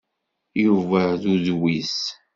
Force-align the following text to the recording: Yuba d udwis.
Yuba 0.63 1.01
d 1.21 1.23
udwis. 1.33 1.97